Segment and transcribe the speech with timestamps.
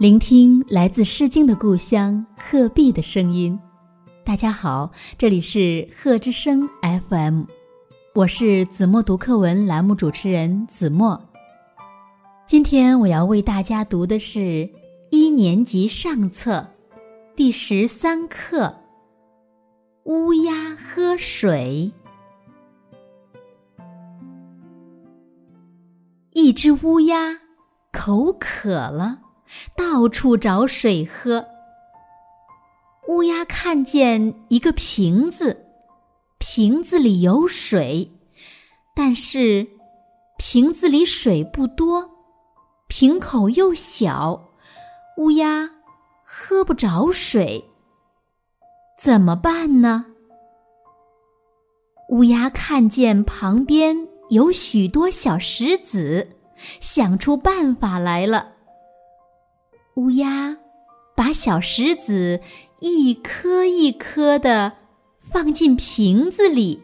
[0.00, 3.60] 聆听来自《诗经》的故乡鹤壁的声音。
[4.24, 7.42] 大家好，这里是鹤之声 FM，
[8.14, 11.22] 我是子墨读课文栏目主持人子墨。
[12.46, 14.66] 今天我要为大家读的是
[15.10, 16.66] 一年级上册
[17.36, 18.74] 第十三课
[20.04, 21.92] 《乌鸦喝水》。
[26.32, 27.38] 一只乌鸦
[27.92, 29.18] 口渴了。
[29.76, 31.44] 到处找水喝。
[33.08, 35.66] 乌鸦看见一个瓶子，
[36.38, 38.10] 瓶子里有水，
[38.94, 39.66] 但是
[40.38, 42.08] 瓶子里水不多，
[42.86, 44.50] 瓶口又小，
[45.16, 45.68] 乌鸦
[46.24, 47.64] 喝不着水。
[48.96, 50.06] 怎么办呢？
[52.10, 53.96] 乌鸦看见旁边
[54.28, 56.36] 有许多小石子，
[56.80, 58.52] 想出办法来了。
[60.00, 60.56] 乌鸦
[61.14, 62.40] 把小石子
[62.78, 64.72] 一颗一颗的
[65.18, 66.80] 放进瓶子里，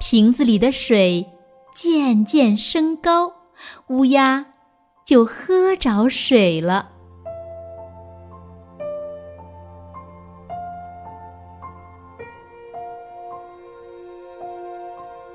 [0.00, 1.24] 瓶子里的水
[1.72, 3.32] 渐渐升高，
[3.90, 4.44] 乌鸦
[5.06, 6.90] 就喝着水了。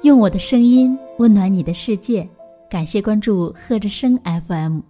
[0.01, 2.27] 用我的声音温暖你的世界，
[2.69, 4.81] 感谢关注贺之声 FM。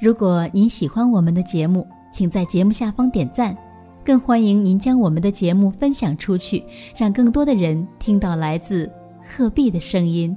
[0.00, 3.56] 如果您喜欢我们的节目，请在节目下方点赞，
[4.04, 6.62] 更欢迎您将我们的节目分享出去，
[6.96, 8.90] 让更多的人听到来自
[9.24, 10.36] 鹤壁的声音。